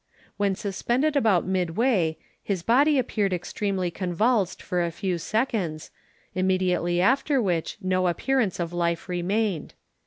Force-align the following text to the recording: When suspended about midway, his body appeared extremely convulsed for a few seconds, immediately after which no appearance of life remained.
When 0.37 0.55
suspended 0.55 1.15
about 1.15 1.45
midway, 1.45 2.17
his 2.41 2.63
body 2.63 2.97
appeared 2.97 3.33
extremely 3.33 3.91
convulsed 3.91 4.59
for 4.59 4.83
a 4.83 4.89
few 4.89 5.19
seconds, 5.19 5.91
immediately 6.33 6.99
after 6.99 7.39
which 7.39 7.77
no 7.83 8.07
appearance 8.07 8.59
of 8.59 8.73
life 8.73 9.07
remained. 9.07 9.75